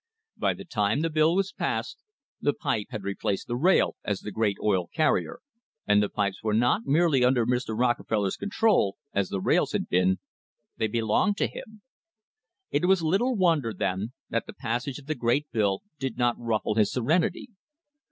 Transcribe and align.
By 0.35 0.55
the 0.55 0.65
time 0.65 1.01
the 1.01 1.11
bill 1.11 1.35
was 1.35 1.51
passed 1.51 1.99
the 2.41 2.53
pipe 2.55 2.87
had 2.89 3.03
replaced 3.03 3.45
the 3.45 3.55
rail 3.55 3.97
as 4.03 4.21
the 4.21 4.31
great 4.31 4.57
oil 4.59 4.87
carrier, 4.87 5.41
and 5.85 6.01
the 6.01 6.09
pipes 6.09 6.41
were 6.41 6.55
not 6.55 6.87
merely 6.87 7.23
under 7.23 7.45
Mr. 7.45 7.77
Rockefeller's 7.77 8.35
control, 8.35 8.97
as 9.13 9.29
the 9.29 9.39
rails 9.39 9.73
had 9.73 9.87
been; 9.89 10.17
they 10.75 10.87
belonged 10.87 11.37
to 11.37 11.45
him. 11.45 11.83
It 12.71 12.85
was 12.85 13.03
little 13.03 13.35
wonder, 13.35 13.75
then, 13.75 14.13
that 14.31 14.47
the 14.47 14.53
passage 14.53 14.97
of 14.97 15.05
the 15.05 15.13
great 15.13 15.45
bill 15.51 15.83
did 15.99 16.17
not 16.17 16.35
ruffle 16.39 16.73
his 16.73 16.91
serenity. 16.91 17.49